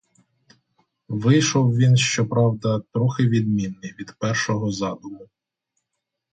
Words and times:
Вийшов 1.07 1.75
він, 1.75 1.97
щоправда, 1.97 2.81
трохи 2.93 3.27
відмінний 3.27 3.95
від 3.99 4.13
першого 4.19 4.71
задуму. 4.71 5.29